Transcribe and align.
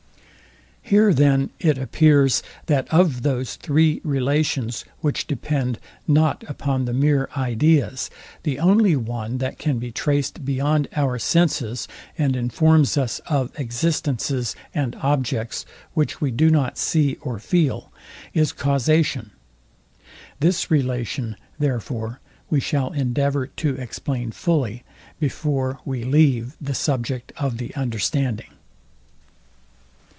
Here 0.83 1.13
then 1.13 1.51
it 1.57 1.77
appears, 1.77 2.43
that 2.65 2.85
of 2.93 3.21
those 3.21 3.55
three 3.55 4.01
relations, 4.03 4.83
which 4.99 5.25
depend 5.25 5.79
not 6.05 6.43
upon 6.49 6.83
the 6.83 6.91
mere 6.91 7.29
ideas, 7.37 8.09
the 8.43 8.59
only 8.59 8.97
one, 8.97 9.37
that 9.37 9.57
can 9.57 9.79
be 9.79 9.89
traced 9.93 10.43
beyond 10.43 10.89
our 10.93 11.17
senses 11.17 11.87
and 12.17 12.35
informs 12.35 12.97
us 12.97 13.19
of 13.19 13.57
existences 13.57 14.53
and 14.75 14.97
objects, 14.97 15.65
which 15.93 16.19
we 16.19 16.29
do 16.29 16.49
not 16.51 16.77
see 16.77 17.15
or 17.21 17.39
feel, 17.39 17.89
is 18.33 18.51
causation. 18.51 19.31
This 20.41 20.69
relation, 20.69 21.37
therefore, 21.57 22.19
we 22.49 22.59
shall 22.59 22.91
endeavour 22.91 23.47
to 23.47 23.75
explain 23.75 24.31
fully 24.33 24.83
before 25.21 25.79
we 25.85 26.03
leave 26.03 26.57
the 26.59 26.73
subject 26.75 27.31
of 27.37 27.59
the 27.59 27.73
understanding. 27.75 28.47